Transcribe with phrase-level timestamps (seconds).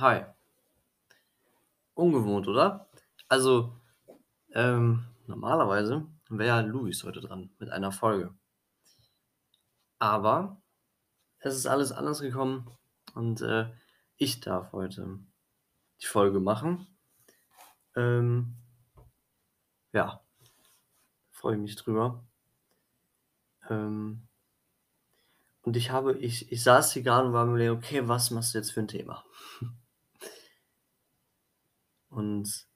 [0.00, 0.24] Hi.
[1.92, 2.88] Ungewohnt, oder?
[3.28, 3.76] Also,
[4.54, 8.34] ähm, normalerweise wäre ja Luis heute dran mit einer Folge.
[9.98, 10.62] Aber
[11.40, 12.74] es ist alles anders gekommen
[13.14, 13.70] und äh,
[14.16, 15.18] ich darf heute
[16.00, 16.86] die Folge machen.
[17.94, 18.56] Ähm,
[19.92, 20.24] ja,
[21.30, 22.24] freue mich drüber.
[23.68, 24.30] Ähm,
[25.62, 28.58] und ich habe, ich, ich saß hier gerade und war mir, okay, was machst du
[28.58, 29.24] jetzt für ein Thema?
[32.10, 32.66] Und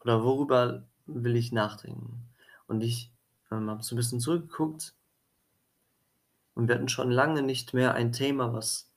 [0.00, 2.28] oder worüber will ich nachdenken?
[2.66, 3.12] Und ich
[3.50, 4.94] ähm, habe so ein bisschen zurückgeguckt
[6.54, 8.90] und wir hatten schon lange nicht mehr ein Thema, was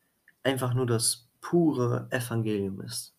[0.44, 3.14] einfach nur das pure Evangelium ist.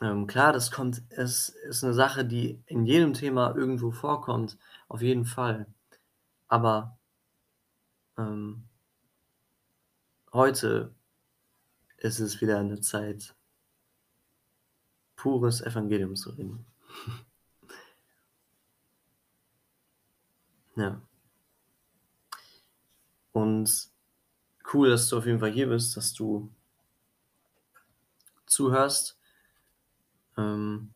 [0.00, 5.00] Ähm, klar, das kommt, es ist eine Sache, die in jedem Thema irgendwo vorkommt, auf
[5.02, 5.66] jeden Fall.
[6.48, 6.98] Aber
[8.18, 8.64] ähm,
[10.32, 10.95] heute
[11.98, 13.34] ist es wieder eine Zeit,
[15.16, 16.64] pures Evangelium zu reden.
[20.76, 21.00] ja.
[23.32, 23.90] Und
[24.72, 26.50] cool, dass du auf jeden Fall hier bist, dass du
[28.46, 29.18] zuhörst.
[30.36, 30.92] Ähm,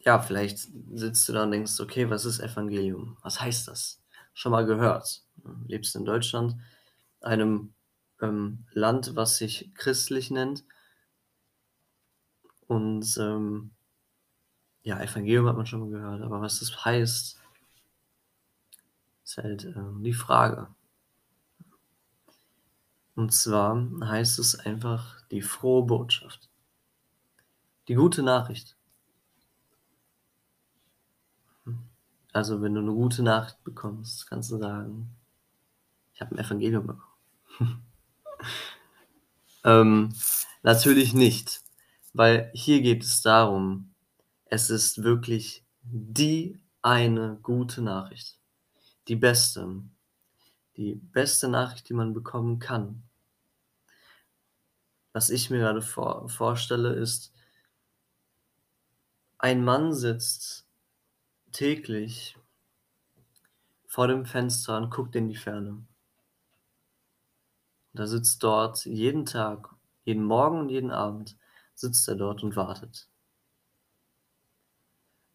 [0.00, 3.16] ja, vielleicht sitzt du da und denkst, okay, was ist Evangelium?
[3.22, 4.00] Was heißt das?
[4.34, 5.22] Schon mal gehört.
[5.66, 6.56] Lebst in Deutschland,
[7.20, 7.74] einem
[8.20, 10.64] ähm, Land, was sich christlich nennt.
[12.66, 13.70] Und ähm,
[14.82, 17.40] ja, Evangelium hat man schon mal gehört, aber was das heißt,
[19.24, 20.68] ist halt äh, die Frage.
[23.16, 26.50] Und zwar heißt es einfach die frohe Botschaft.
[27.88, 28.76] Die gute Nachricht.
[32.32, 35.16] Also wenn du eine gute Nachricht bekommst, kannst du sagen,
[36.12, 37.82] ich habe ein Evangelium bekommen.
[39.64, 40.14] ähm,
[40.62, 41.62] natürlich nicht,
[42.12, 43.94] weil hier geht es darum,
[44.46, 48.38] es ist wirklich die eine gute Nachricht.
[49.08, 49.82] Die beste.
[50.76, 53.02] Die beste Nachricht, die man bekommen kann.
[55.12, 57.32] Was ich mir gerade vor, vorstelle, ist,
[59.38, 60.66] ein Mann sitzt
[61.52, 62.36] täglich
[63.86, 65.86] vor dem Fenster und guckt in die Ferne.
[67.96, 69.70] Und er sitzt dort jeden Tag,
[70.04, 71.34] jeden Morgen und jeden Abend
[71.72, 73.08] sitzt er dort und wartet.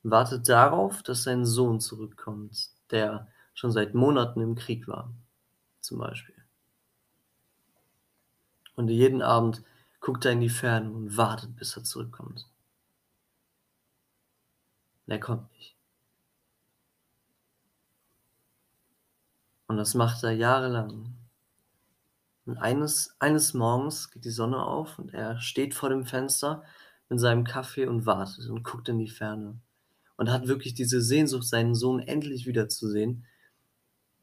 [0.03, 5.11] Wartet darauf, dass sein Sohn zurückkommt, der schon seit Monaten im Krieg war,
[5.79, 6.35] zum Beispiel.
[8.75, 9.63] Und jeden Abend
[9.99, 12.47] guckt er in die Ferne und wartet, bis er zurückkommt.
[15.07, 15.75] Und er kommt nicht.
[19.65, 21.20] Und das macht er jahrelang.
[22.45, 26.63] Und eines, eines Morgens geht die Sonne auf und er steht vor dem Fenster
[27.09, 29.59] mit seinem Kaffee und wartet und guckt in die Ferne.
[30.17, 33.25] Und hat wirklich diese Sehnsucht, seinen Sohn endlich wiederzusehen.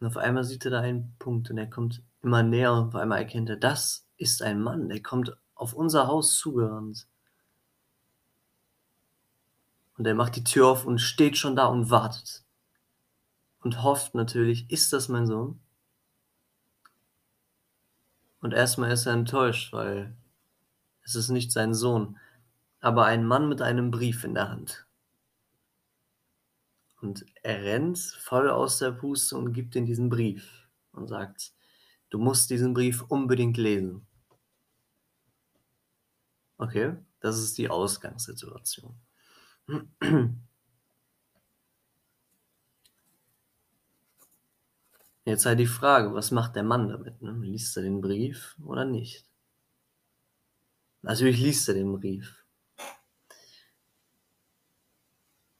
[0.00, 2.94] Und auf einmal sieht er da einen Punkt und er kommt immer näher und auf
[2.94, 7.06] einmal erkennt er, das ist ein Mann, der kommt auf unser Haus zugerannt.
[9.96, 12.44] Und er macht die Tür auf und steht schon da und wartet.
[13.60, 15.60] Und hofft natürlich, ist das mein Sohn?
[18.40, 20.16] Und erstmal ist er enttäuscht, weil
[21.02, 22.18] es ist nicht sein Sohn,
[22.80, 24.86] aber ein Mann mit einem Brief in der Hand.
[27.00, 31.52] Und er rennt voll aus der Puste und gibt ihm diesen Brief und sagt,
[32.10, 34.06] du musst diesen Brief unbedingt lesen.
[36.58, 38.94] Okay, das ist die Ausgangssituation.
[45.28, 47.20] Jetzt halt die Frage, was macht der Mann damit?
[47.20, 47.32] Ne?
[47.42, 49.26] Liest er den Brief oder nicht?
[51.02, 52.46] Natürlich liest er den Brief.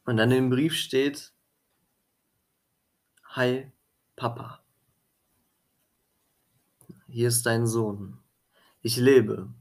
[0.05, 1.35] Und dann im Brief steht,
[3.25, 3.71] Hi
[4.15, 4.63] Papa,
[7.05, 8.17] hier ist dein Sohn.
[8.81, 9.53] Ich lebe.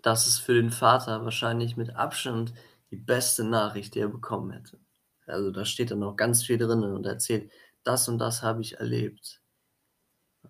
[0.00, 2.54] Das ist für den Vater wahrscheinlich mit Abstand
[2.92, 4.78] die beste Nachricht, die er bekommen hätte.
[5.30, 7.50] Also da steht dann noch ganz viel drin und erzählt,
[7.84, 9.40] das und das habe ich erlebt.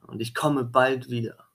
[0.07, 1.49] Und ich komme bald wieder.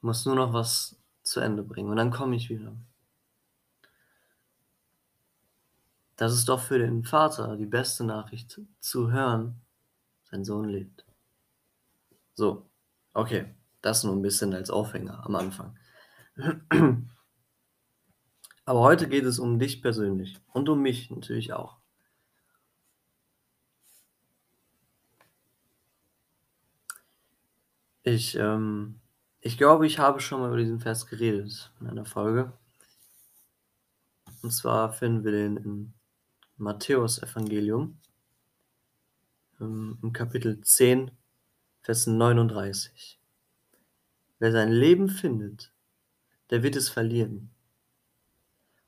[0.00, 2.76] Muss nur noch was zu Ende bringen und dann komme ich wieder.
[6.16, 9.60] Das ist doch für den Vater die beste Nachricht zu hören,
[10.24, 11.04] sein Sohn lebt.
[12.34, 12.70] So,
[13.12, 15.76] okay, das nur ein bisschen als Aufhänger am Anfang.
[18.64, 21.78] Aber heute geht es um dich persönlich und um mich natürlich auch.
[28.04, 29.00] Ich, ähm,
[29.40, 32.52] ich glaube, ich habe schon mal über diesen Vers geredet in einer Folge.
[34.42, 35.92] Und zwar finden wir den im
[36.56, 37.98] Matthäus-Evangelium
[39.60, 41.12] ähm, im Kapitel 10,
[41.80, 43.20] Vers 39.
[44.40, 45.72] Wer sein Leben findet,
[46.50, 47.50] der wird es verlieren.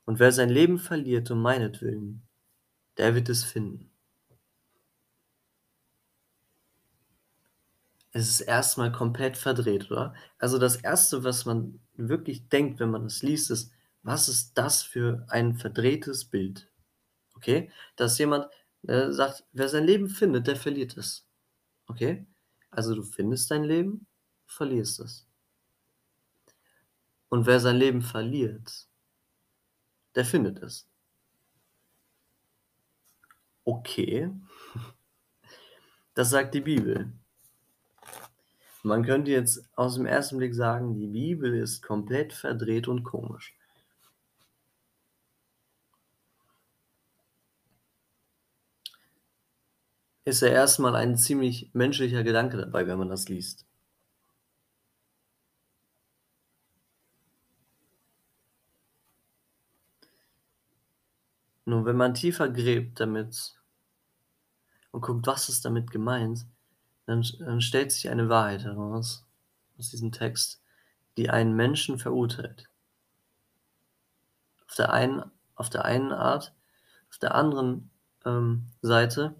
[0.05, 2.23] Und wer sein Leben verliert um meinetwillen,
[2.97, 3.91] der wird es finden.
[8.13, 10.13] Es ist erstmal komplett verdreht, oder?
[10.39, 13.71] Also, das Erste, was man wirklich denkt, wenn man das liest, ist:
[14.03, 16.67] „Was ist das für ein verdrehtes Bild?“
[17.35, 17.71] Okay?
[17.97, 18.47] Dass jemand,
[18.87, 21.27] äh, sagt: „Wer sein Leben findet, der verliert es.“
[21.87, 22.27] Okay?
[22.71, 24.07] Also, du findest dein Leben,
[24.47, 25.27] verlierst es.
[27.29, 28.87] Und wer sein Leben verliert,
[30.15, 30.87] der findet es.
[33.65, 34.29] Okay.
[36.15, 37.11] Das sagt die Bibel.
[38.83, 43.55] Man könnte jetzt aus dem ersten Blick sagen, die Bibel ist komplett verdreht und komisch.
[50.23, 53.65] Ist ja erstmal ein ziemlich menschlicher Gedanke dabei, wenn man das liest.
[61.65, 63.55] Nur wenn man tiefer gräbt damit
[64.91, 66.45] und guckt, was ist damit gemeint,
[67.05, 69.25] dann dann stellt sich eine Wahrheit heraus
[69.77, 70.61] aus diesem Text,
[71.17, 72.69] die einen Menschen verurteilt.
[74.69, 76.53] Auf der einen auf der einen Art,
[77.09, 77.89] auf der anderen,
[78.25, 79.35] ähm, Seite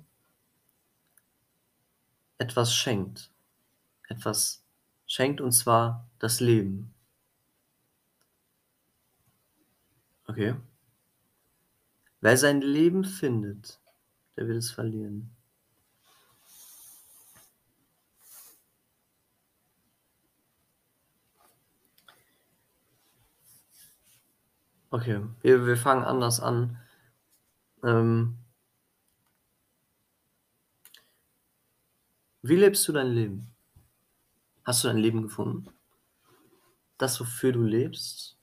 [2.38, 3.30] etwas schenkt.
[4.10, 4.64] Etwas
[5.08, 6.94] schenkt, und zwar das Leben.
[10.30, 10.56] Okay.
[12.22, 13.82] Wer sein Leben findet,
[14.38, 15.36] der wird es verlieren.
[24.92, 26.78] Okay, wir wir fangen anders an.
[27.84, 28.38] Ähm
[32.44, 33.56] Wie lebst du dein Leben?
[34.64, 35.70] Hast du dein Leben gefunden?
[36.98, 38.35] Das, wofür du lebst?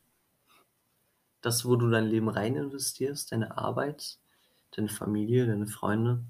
[1.43, 4.19] Das, wo du dein Leben rein investierst, deine Arbeit,
[4.77, 6.25] deine Familie, deine Freunde?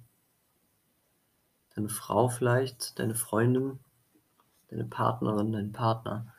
[1.74, 3.78] Deine Frau vielleicht, deine Freundin,
[4.68, 6.34] deine Partnerin, dein Partner?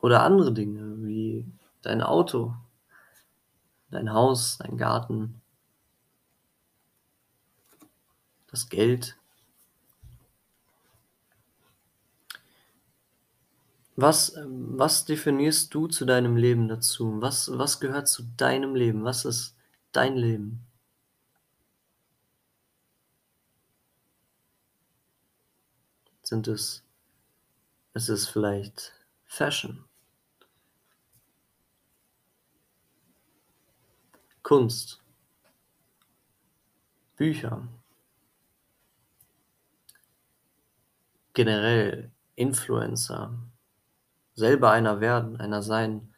[0.00, 1.44] Oder andere Dinge wie
[1.82, 2.54] dein Auto,
[3.90, 5.40] dein Haus, dein Garten.
[8.48, 9.16] Das Geld.
[13.96, 17.20] Was, ähm was definierst du zu deinem Leben dazu?
[17.20, 19.04] Was was gehört zu deinem Leben?
[19.04, 19.56] Was ist
[19.92, 20.64] dein Leben?
[26.22, 26.84] Sind es
[27.94, 28.92] ist es vielleicht
[29.26, 29.84] Fashion?
[34.42, 35.00] Kunst?
[37.18, 37.66] Bücher?
[41.34, 43.47] Generell Influencer?
[44.38, 46.14] Selber einer werden, einer sein?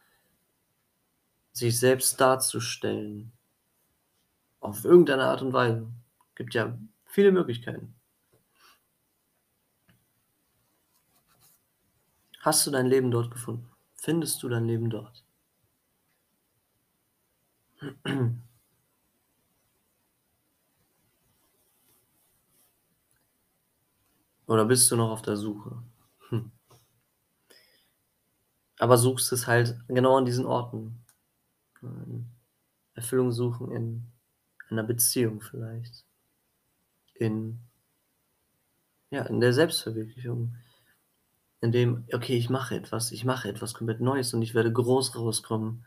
[1.52, 3.33] Sich selbst darzustellen?
[4.61, 5.90] Auf irgendeine Art und Weise.
[6.35, 7.95] Gibt ja viele Möglichkeiten.
[12.40, 13.71] Hast du dein Leben dort gefunden?
[13.95, 15.25] Findest du dein Leben dort?
[24.47, 25.83] Oder bist du noch auf der Suche?
[26.28, 26.52] Hm.
[28.80, 31.04] Aber suchst es halt genau an diesen Orten.
[32.94, 34.12] Erfüllung suchen in
[34.68, 36.04] einer Beziehung vielleicht.
[37.20, 37.60] In
[39.10, 40.56] ja, in der Selbstverwirklichung.
[41.62, 43.12] In dem: „Okay, ich mache etwas.
[43.12, 45.87] Ich mache etwas komplett Neues und ich werde groß rauskommen.“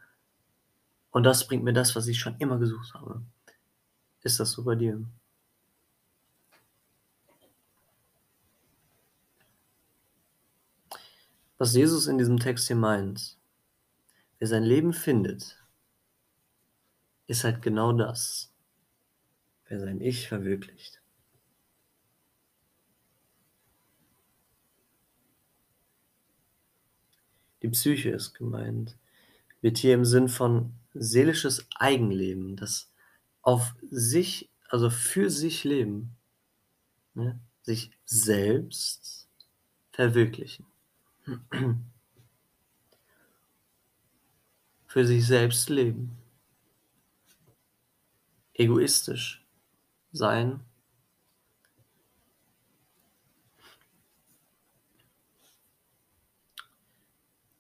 [1.12, 3.21] Und das bringt mir das, was ich schon immer gesucht habe.
[4.23, 5.05] Ist das so bei dir?
[11.57, 13.38] Was Jesus in diesem Text hier meint:
[14.39, 15.63] Wer sein Leben findet
[17.27, 18.51] ist halt genau das.
[19.67, 21.01] Wer sein Ich verwirklicht.
[27.62, 28.98] Die Psyche ist gemeint.
[29.62, 32.91] Wird hier im Sinn von seelisches Eigenleben, das
[33.41, 36.15] auf sich also für sich leben,
[37.13, 37.39] ne?
[37.62, 39.29] Sich selbst
[39.91, 40.65] verwirklichen.
[44.88, 46.18] für sich selbst leben,
[48.53, 49.46] egoistisch
[50.12, 50.60] sein,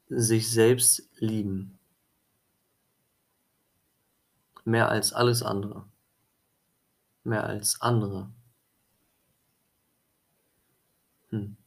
[0.09, 1.79] sich selbst lieben,
[4.65, 5.85] mehr als alles andere,
[7.23, 8.29] mehr als andere.
[11.29, 11.57] Hm.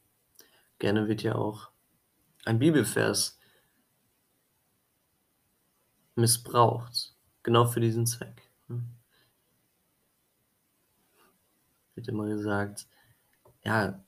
[0.79, 1.71] Gerne wird ja auch
[2.45, 3.37] ein Bibelvers
[6.15, 8.41] missbraucht, genau für diesen Zweck.
[8.67, 8.83] Hm.
[11.95, 12.87] Wird immer gesagt,
[13.63, 14.03] ja,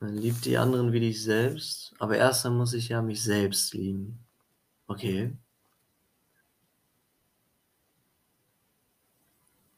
[0.00, 3.74] man liebt die anderen wie dich selbst, aber erst dann muss ich ja mich selbst
[3.74, 4.18] lieben.
[4.86, 5.36] Okay.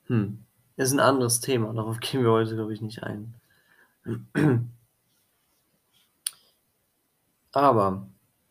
[0.07, 0.45] Hm.
[0.77, 3.35] Ist ein anderes Thema, darauf gehen wir heute, glaube ich, nicht ein.
[7.53, 8.09] Aber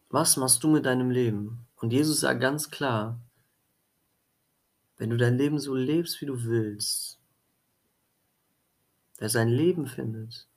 [0.10, 1.67] was machst du mit deinem Leben?
[1.75, 3.20] Und Jesus sagt ganz klar,
[4.98, 7.20] wenn du dein Leben so lebst, wie du willst,
[9.17, 10.48] wer sein Leben findet,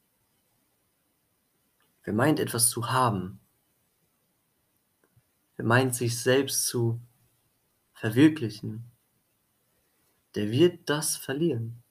[2.04, 3.40] Wer meint, etwas zu haben,
[5.56, 7.00] wer meint, sich selbst zu
[7.94, 8.90] verwirklichen,
[10.34, 11.82] der wird das verlieren.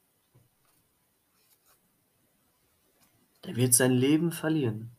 [3.43, 4.95] Der wird sein Leben verlieren.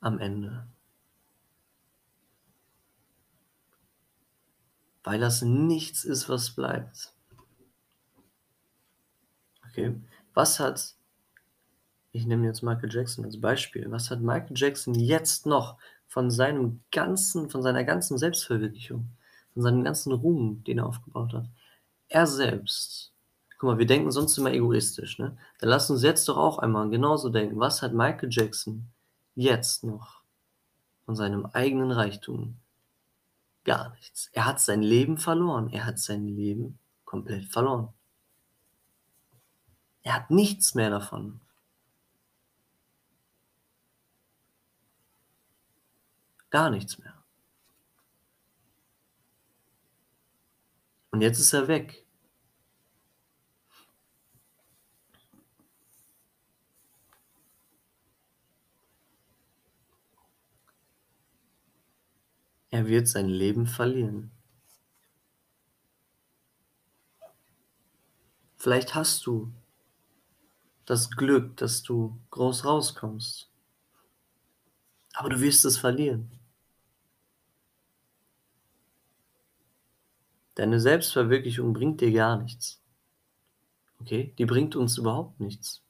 [0.00, 0.66] Am Ende.
[5.04, 7.12] Weil das nichts ist, was bleibt.
[9.68, 10.00] Okay.
[10.34, 10.96] Was hat
[12.16, 13.90] ich nehme jetzt Michael Jackson als Beispiel.
[13.90, 15.76] Was hat Michael Jackson jetzt noch
[16.06, 19.10] von seinem ganzen, von seiner ganzen Selbstverwirklichung,
[19.52, 21.46] von seinem ganzen Ruhm, den er aufgebaut hat?
[22.08, 23.12] Er selbst.
[23.58, 25.36] Guck mal, wir denken sonst immer egoistisch, ne?
[25.58, 27.60] Dann lass uns jetzt doch auch einmal genauso denken.
[27.60, 28.88] Was hat Michael Jackson
[29.36, 30.22] jetzt noch
[31.04, 32.58] von seinem eigenen Reichtum?
[33.64, 34.28] Gar nichts.
[34.32, 35.70] Er hat sein Leben verloren.
[35.70, 37.92] Er hat sein Leben komplett verloren.
[40.02, 41.40] Er hat nichts mehr davon.
[46.50, 47.12] Gar nichts mehr.
[51.10, 52.05] Und jetzt ist er weg.
[62.76, 64.30] Er wird sein Leben verlieren.
[68.58, 69.50] Vielleicht hast du
[70.84, 73.50] das Glück, dass du groß rauskommst.
[75.14, 76.30] Aber du wirst es verlieren.
[80.56, 82.82] Deine Selbstverwirklichung bringt dir gar nichts.
[84.00, 84.34] Okay?
[84.36, 85.82] Die bringt uns überhaupt nichts.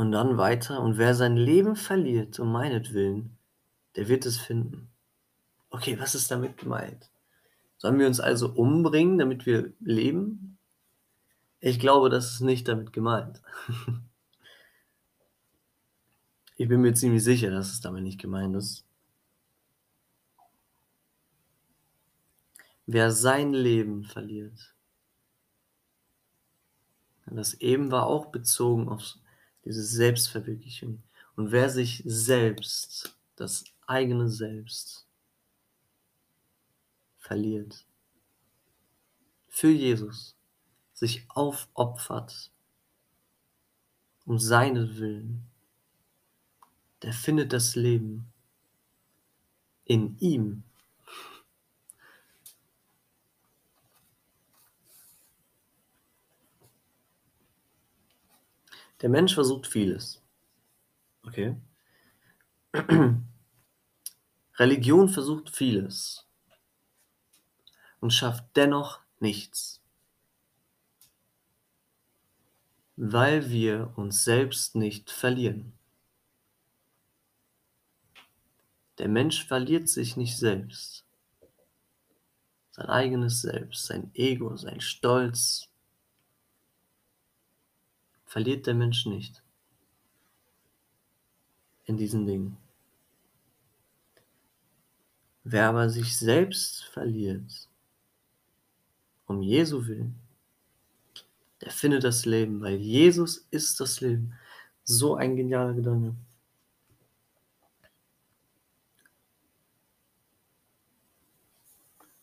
[0.00, 3.36] Und dann weiter, und wer sein Leben verliert um meinetwillen,
[3.96, 4.90] der wird es finden.
[5.68, 7.10] Okay, was ist damit gemeint?
[7.76, 10.56] Sollen wir uns also umbringen, damit wir leben?
[11.58, 13.42] Ich glaube, das ist nicht damit gemeint.
[16.56, 18.86] ich bin mir ziemlich sicher, dass es damit nicht gemeint ist.
[22.86, 24.74] Wer sein Leben verliert,
[27.26, 29.19] das eben war auch bezogen auf
[29.64, 31.02] diese Selbstverwirklichung.
[31.36, 35.06] Und wer sich selbst, das eigene Selbst,
[37.16, 37.86] verliert,
[39.48, 40.36] für Jesus,
[40.92, 42.50] sich aufopfert,
[44.26, 45.44] um seinetwillen,
[47.02, 48.30] der findet das Leben
[49.84, 50.62] in ihm.
[59.00, 60.22] Der Mensch versucht vieles.
[61.26, 61.56] Okay.
[64.58, 66.26] Religion versucht vieles
[68.00, 69.80] und schafft dennoch nichts.
[73.02, 75.72] weil wir uns selbst nicht verlieren.
[78.98, 81.06] Der Mensch verliert sich nicht selbst.
[82.72, 85.69] Sein eigenes Selbst, sein Ego, sein Stolz
[88.30, 89.42] verliert der Mensch nicht
[91.86, 92.56] in diesen Dingen.
[95.42, 97.68] Wer aber sich selbst verliert,
[99.26, 100.14] um Jesu willen,
[101.60, 104.32] der findet das Leben, weil Jesus ist das Leben.
[104.84, 106.14] So ein genialer Gedanke.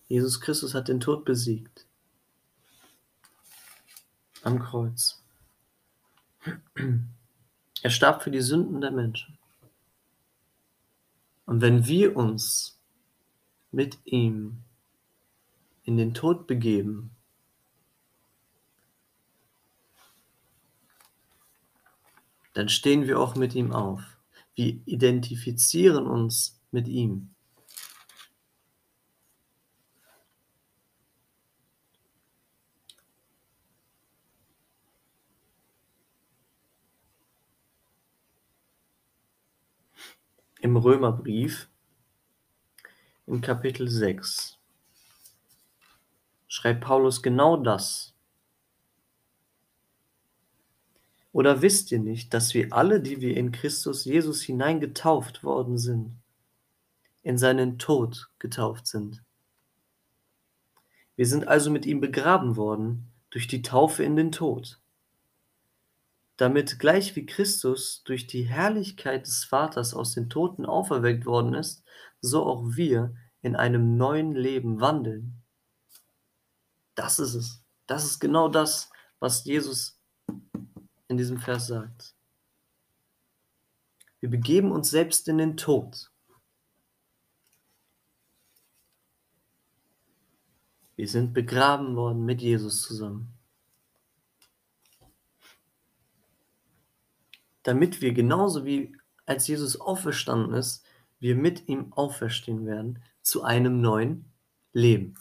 [0.07, 1.85] Jesus Christus hat den Tod besiegt.
[4.43, 5.21] Am Kreuz.
[7.84, 9.38] Er starb für die Sünden der Menschen.
[11.46, 12.80] Und wenn wir uns
[13.72, 14.63] mit ihm
[15.84, 17.12] in den Tod begeben,
[22.54, 24.01] dann stehen wir auch mit ihm auf.
[24.56, 27.36] Wir identifizieren uns mit ihm.
[40.59, 41.69] Im Römerbrief,
[43.27, 44.57] im Kapitel 6,
[46.47, 48.15] schreibt Paulus genau das.
[51.31, 56.13] Oder wisst ihr nicht, dass wir alle, die wir in Christus Jesus hineingetauft worden sind,
[57.21, 59.21] in seinen Tod getauft sind?
[61.15, 64.79] Wir sind also mit ihm begraben worden durch die Taufe in den Tod,
[66.38, 71.84] damit gleich wie Christus durch die Herrlichkeit des Vaters aus den Toten auferweckt worden ist,
[72.22, 75.41] so auch wir in einem neuen Leben wandeln.
[76.96, 77.63] Das ist es.
[77.88, 78.89] Das ist genau das,
[79.20, 80.00] was Jesus
[81.08, 82.15] in diesem Vers sagt.
[84.20, 86.12] Wir begeben uns selbst in den Tod.
[90.96, 93.37] Wir sind begraben worden mit Jesus zusammen.
[97.67, 98.95] Damit wir genauso wie
[99.25, 100.86] als Jesus auferstanden ist,
[101.19, 104.31] wir mit ihm auferstehen werden zu einem neuen
[104.71, 105.15] Leben.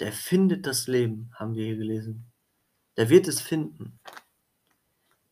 [0.00, 2.32] Der findet das Leben, haben wir hier gelesen.
[2.96, 4.00] Der wird es finden.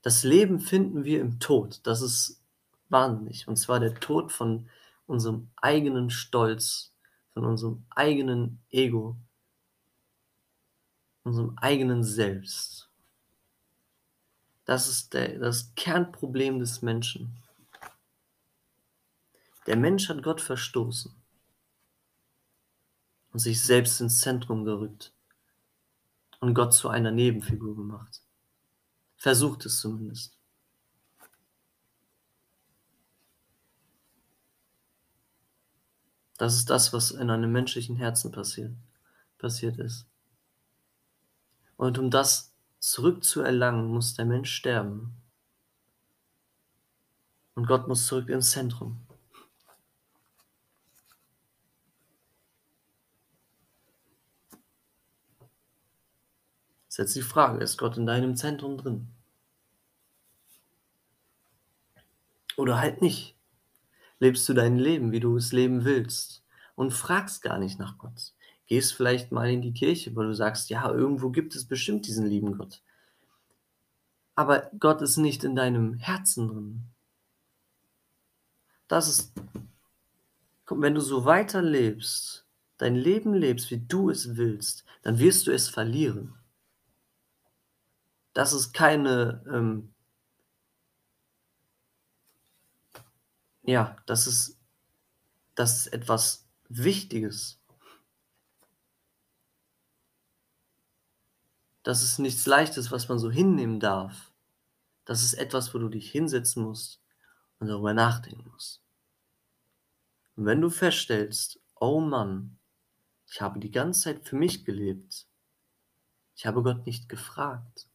[0.02, 1.80] Das Leben finden wir im Tod.
[1.84, 2.42] Das ist
[2.90, 3.48] wahnsinnig.
[3.48, 4.68] Und zwar der Tod von
[5.06, 6.92] unserem eigenen Stolz,
[7.32, 9.16] von unserem eigenen Ego,
[11.22, 12.90] unserem eigenen Selbst.
[14.64, 17.36] Das ist der, das Kernproblem des Menschen.
[19.66, 21.14] Der Mensch hat Gott verstoßen
[23.32, 25.12] und sich selbst ins Zentrum gerückt
[26.40, 28.22] und Gott zu einer Nebenfigur gemacht.
[29.16, 30.36] Versucht es zumindest.
[36.36, 38.72] Das ist das, was in einem menschlichen Herzen passiert,
[39.38, 40.06] passiert ist.
[41.76, 42.53] Und um das
[42.90, 45.14] zurückzuerlangen, muss der Mensch sterben.
[47.54, 49.04] Und Gott muss zurück ins Zentrum.
[56.96, 59.08] ist die Frage, ist Gott in deinem Zentrum drin?
[62.56, 63.36] Oder halt nicht.
[64.20, 66.44] Lebst du dein Leben, wie du es leben willst
[66.76, 68.33] und fragst gar nicht nach Gott.
[68.66, 72.26] Gehst vielleicht mal in die Kirche, weil du sagst, ja, irgendwo gibt es bestimmt diesen
[72.26, 72.82] lieben Gott.
[74.34, 76.82] Aber Gott ist nicht in deinem Herzen drin.
[78.88, 79.32] Das ist,
[80.68, 82.46] wenn du so weiter lebst,
[82.78, 86.34] dein Leben lebst, wie du es willst, dann wirst du es verlieren
[88.34, 89.94] das ist keine, ähm,
[93.62, 94.58] ja, das ist,
[95.54, 97.60] das ist etwas Wichtiges.
[101.84, 104.32] Das ist nichts Leichtes, was man so hinnehmen darf.
[105.04, 107.00] Das ist etwas, wo du dich hinsetzen musst
[107.58, 108.82] und darüber nachdenken musst.
[110.34, 112.58] Und wenn du feststellst, oh Mann,
[113.30, 115.26] ich habe die ganze Zeit für mich gelebt,
[116.34, 117.86] ich habe Gott nicht gefragt,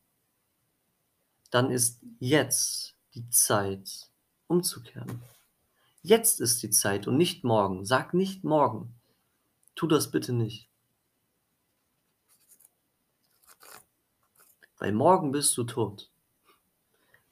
[1.50, 4.12] dann ist jetzt die Zeit
[4.48, 5.22] umzukehren.
[6.04, 7.86] Jetzt ist die Zeit und nicht morgen.
[7.86, 8.94] Sag nicht morgen.
[9.76, 10.69] Tu das bitte nicht.
[14.80, 16.10] Weil morgen bist du tot.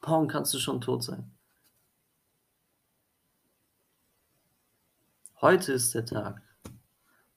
[0.06, 1.32] Morgen kannst du schon tot sein.
[5.42, 6.42] Heute ist der Tag.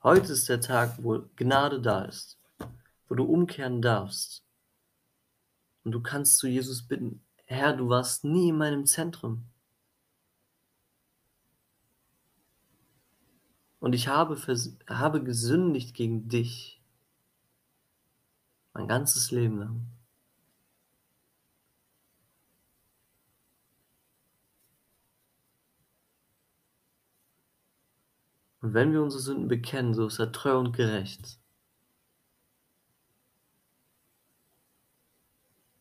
[0.03, 2.39] Heute ist der Tag, wo Gnade da ist,
[3.09, 4.45] wo du umkehren darfst.
[5.85, 9.45] Und du kannst zu Jesus bitten, Herr, du warst nie in meinem Zentrum.
[13.79, 14.37] Und ich habe,
[14.89, 16.81] habe gesündigt gegen dich.
[18.73, 20.00] Mein ganzes Leben lang.
[28.61, 31.39] Und wenn wir unsere Sünden bekennen, so ist er treu und gerecht,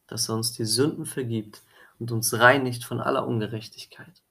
[0.08, 1.62] dass er uns die Sünden vergibt
[2.00, 4.24] und uns reinigt von aller Ungerechtigkeit.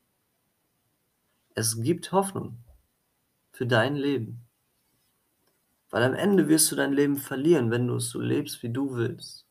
[1.55, 2.59] Es gibt Hoffnung
[3.53, 4.45] für dein Leben.
[5.91, 8.95] Weil am Ende wirst du dein Leben verlieren, wenn du es so lebst, wie du
[8.95, 9.47] willst.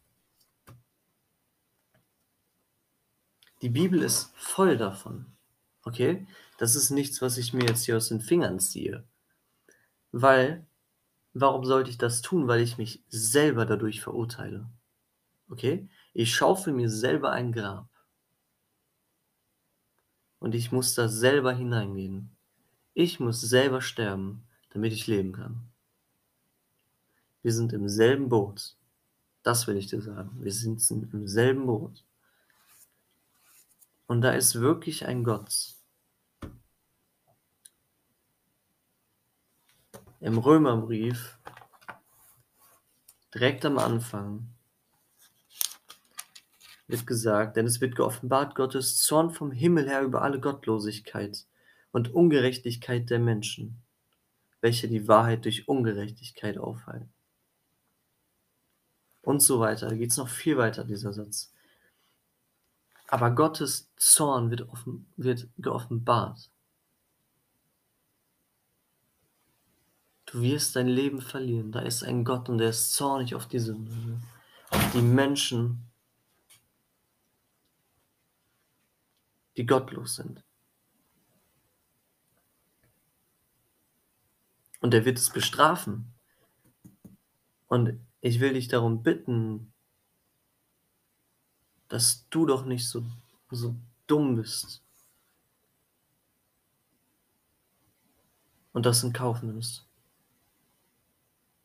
[3.62, 5.26] Die Bibel ist voll davon.
[5.88, 6.28] Okay?
[6.58, 9.04] Das ist nichts, was ich mir jetzt hier aus den Fingern ziehe.
[10.12, 10.68] Weil
[11.40, 12.48] Warum sollte ich das tun?
[12.48, 14.68] Weil ich mich selber dadurch verurteile.
[15.50, 15.88] Okay?
[16.16, 17.88] Ich schaufel mir selber ein Grab.
[20.40, 22.32] Und ich muss da selber hineingehen.
[22.96, 25.62] Ich muss selber sterben, damit ich leben kann.
[27.44, 28.76] Wir sind im selben Boot.
[29.44, 30.44] Das will ich dir sagen.
[30.44, 32.04] Wir sind im selben Boot.
[34.08, 35.77] Und da ist wirklich ein Gott.
[40.20, 41.38] Im Römerbrief,
[43.34, 44.50] direkt am Anfang,
[46.88, 51.46] wird gesagt, denn es wird geoffenbart Gottes Zorn vom Himmel her über alle Gottlosigkeit
[51.92, 53.84] und Ungerechtigkeit der Menschen,
[54.62, 57.14] welche die Wahrheit durch Ungerechtigkeit aufhalten.
[59.22, 59.90] Und so weiter.
[59.90, 61.54] Da geht es noch viel weiter, dieser Satz.
[63.08, 66.50] Aber Gottes Zorn wird, offen, wird geoffenbart.
[70.28, 71.72] Du wirst dein Leben verlieren.
[71.72, 74.20] Da ist ein Gott und der ist zornig auf die Sünde,
[74.70, 75.90] auf die Menschen,
[79.56, 80.44] die gottlos sind.
[84.82, 86.14] Und er wird es bestrafen.
[87.68, 89.72] Und ich will dich darum bitten,
[91.88, 93.06] dass du doch nicht so,
[93.50, 93.76] so
[94.08, 94.84] dumm bist
[98.74, 99.87] und das in Kauf nimmst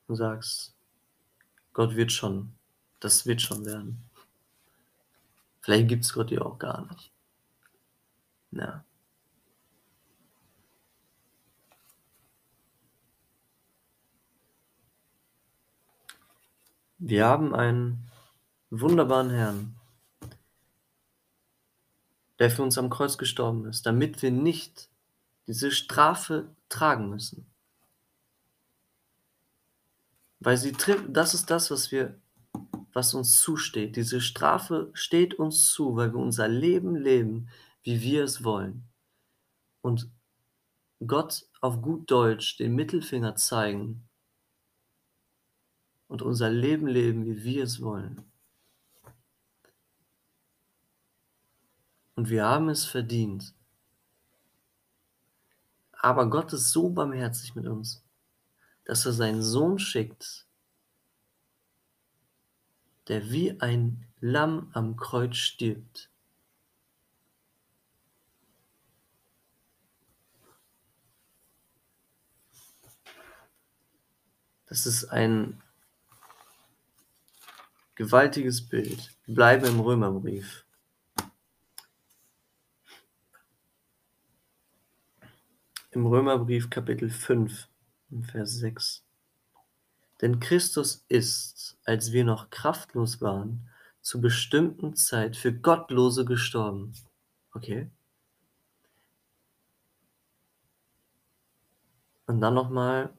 [0.06, 0.74] und sagst,
[1.72, 2.52] Gott wird schon,
[3.00, 4.02] das wird schon werden.
[5.60, 7.12] Vielleicht gibt es Gott ja auch gar nicht.
[8.50, 8.84] Ja.
[16.98, 18.10] Wir haben einen
[18.70, 19.74] wunderbaren Herrn,
[22.38, 24.88] der für uns am Kreuz gestorben ist, damit wir nicht
[25.46, 27.51] diese Strafe tragen müssen.
[30.44, 32.18] Weil sie trifft, das ist das, was wir,
[32.92, 33.94] was uns zusteht.
[33.94, 37.48] Diese Strafe steht uns zu, weil wir unser Leben leben,
[37.84, 38.88] wie wir es wollen.
[39.82, 40.10] Und
[41.06, 44.08] Gott auf gut Deutsch den Mittelfinger zeigen
[46.08, 48.20] und unser Leben leben, wie wir es wollen.
[52.16, 53.54] Und wir haben es verdient.
[55.92, 58.04] Aber Gott ist so barmherzig mit uns,
[58.84, 60.46] dass er seinen Sohn schickt,
[63.08, 66.10] der wie ein Lamm am Kreuz stirbt.
[74.66, 75.60] Das ist ein
[77.94, 79.14] gewaltiges Bild.
[79.26, 80.64] Wir bleiben im Römerbrief.
[85.90, 87.68] Im Römerbrief Kapitel 5,
[88.20, 89.02] Vers 6.
[90.20, 93.68] Denn Christus ist, als wir noch kraftlos waren,
[94.02, 96.92] zu bestimmten Zeit für Gottlose gestorben.
[97.52, 97.90] Okay.
[102.26, 103.12] Und dann nochmal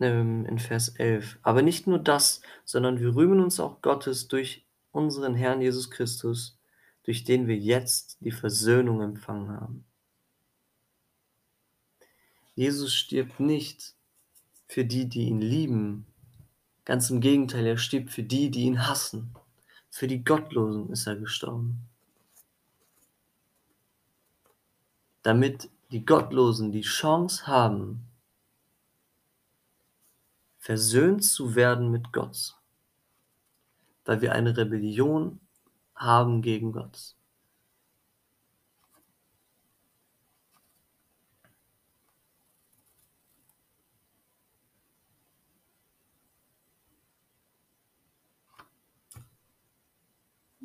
[0.00, 1.38] ähm, in Vers 11.
[1.42, 6.58] Aber nicht nur das, sondern wir rühmen uns auch Gottes durch unseren Herrn Jesus Christus,
[7.04, 9.87] durch den wir jetzt die Versöhnung empfangen haben.
[12.58, 13.94] Jesus stirbt nicht
[14.66, 16.06] für die, die ihn lieben.
[16.84, 19.32] Ganz im Gegenteil, er stirbt für die, die ihn hassen.
[19.90, 21.88] Für die Gottlosen ist er gestorben.
[25.22, 28.02] Damit die Gottlosen die Chance haben,
[30.58, 32.56] versöhnt zu werden mit Gott,
[34.04, 35.38] weil wir eine Rebellion
[35.94, 37.14] haben gegen Gott.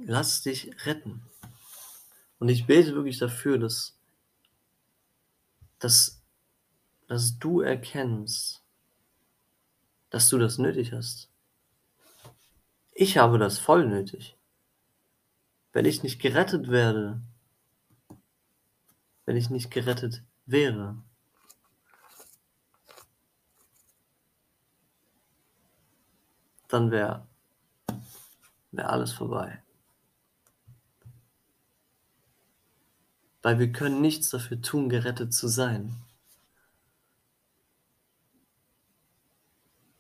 [0.06, 1.24] Lass dich retten.
[2.40, 3.98] Und ich bete wirklich dafür, dass,
[5.80, 6.22] dass,
[7.08, 8.62] dass du erkennst,
[10.10, 11.30] dass du das nötig hast.
[12.92, 14.36] Ich habe das voll nötig.
[15.72, 17.22] Wenn ich nicht gerettet werde,
[19.26, 21.02] wenn ich nicht gerettet wäre,
[26.68, 27.26] dann wäre
[28.72, 29.63] wär alles vorbei.
[33.44, 35.94] weil wir können nichts dafür tun, gerettet zu sein.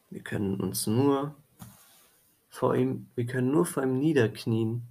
[0.10, 1.36] Wir können uns nur
[2.50, 4.84] vor ihm, wir können nur vor ihm niederknien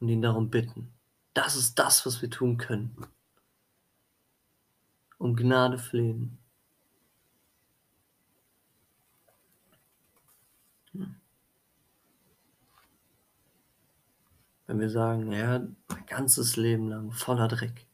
[0.00, 0.92] und ihn darum bitten.
[1.34, 2.96] Das ist das, was wir tun können.
[5.18, 6.38] Um Gnade flehen.
[10.92, 11.14] Hm.
[14.68, 17.86] Wenn wir sagen: „Ja, mein ganzes Leben lang voller Dreck“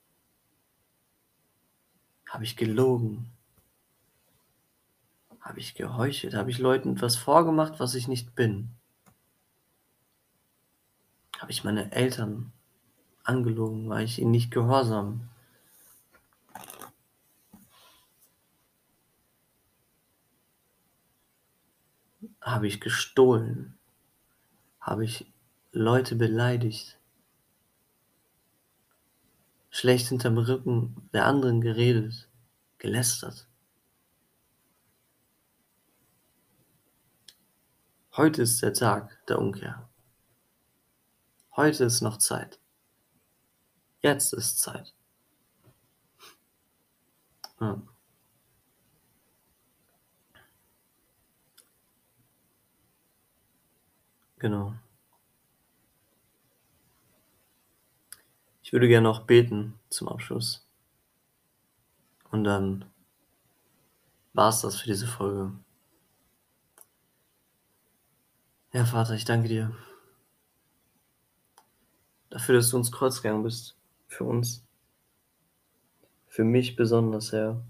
[2.27, 3.31] habe ich gelogen
[5.45, 6.35] habe ich geheuchelt?
[6.35, 8.71] Habe ich Leuten etwas vorgemacht, was ich nicht bin?
[11.39, 12.51] Habe ich meine Eltern
[13.25, 13.91] angelogen?
[13.91, 15.29] War ich ihnen nicht gehorsam?
[22.41, 23.77] Habe ich gestohlen?
[24.81, 25.34] Habe ich
[25.77, 27.01] Leute beleidigt?
[29.71, 32.29] Schlecht hinterm Rücken der anderen geredet,
[32.79, 33.49] gelästert?
[38.17, 39.89] Heute ist der Tag der Umkehr.
[41.57, 42.61] Heute ist noch Zeit.
[43.99, 44.95] Jetzt ist Zeit.
[47.61, 47.83] Ja.
[54.39, 54.75] Genau.
[58.75, 60.67] Würde gerne noch beten zum Abschluss.
[62.33, 62.85] Und dann
[64.33, 65.53] war's das für diese Folge.
[68.73, 69.77] Ja, Vater, ich danke dir
[72.31, 74.67] dafür, dass du ans Kreuz gegangen bist für uns.
[76.27, 77.65] Für mich besonders, Herr.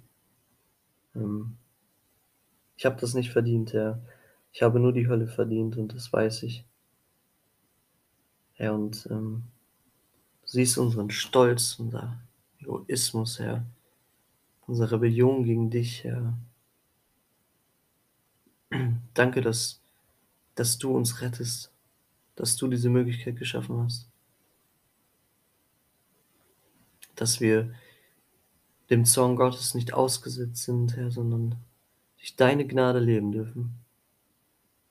[1.15, 1.59] Ähm,
[2.77, 4.03] ich habe das nicht verdient, Herr.
[4.53, 6.65] Ich habe nur die Hölle verdient und das weiß ich.
[8.55, 9.51] Herr, und ähm,
[10.55, 12.19] siehst unseren Stolz, unser
[12.59, 13.65] Egoismus, Herr,
[14.67, 16.35] unsere Rebellion gegen dich, Herr.
[19.15, 19.81] Danke, dass
[20.55, 21.73] dass du uns rettest,
[22.37, 24.09] dass du diese Möglichkeit geschaffen hast.
[27.17, 27.73] Dass wir
[28.91, 31.57] dem Zorn Gottes nicht ausgesetzt sind, Herr, sondern
[32.19, 33.75] durch deine Gnade leben dürfen.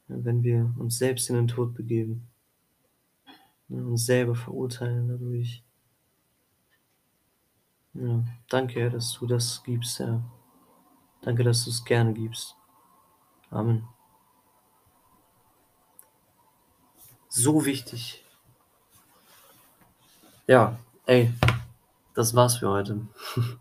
[0.08, 2.28] Wenn wir uns selbst in den Tod begeben,
[3.82, 5.64] uns selber verurteilen dadurch.
[7.94, 10.24] Ja, danke, Herr, dass du das gibst, Herr.
[11.22, 12.56] Danke, dass du es gerne gibst.
[13.50, 13.88] Amen.
[17.30, 18.26] So wichtig.
[20.48, 21.34] Ja, ey,
[22.14, 23.08] das war's für heute.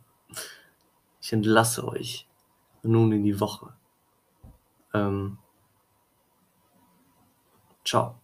[1.25, 2.27] Ich entlasse euch
[2.83, 3.73] nun in die Woche.
[4.93, 5.39] Ähm,
[7.85, 8.22] ciao.